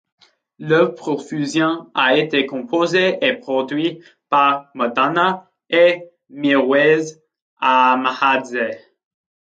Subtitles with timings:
[0.57, 7.21] Love Profusion a été composé et produit par Madonna et Mirwais
[7.59, 8.79] Ahmadzaï.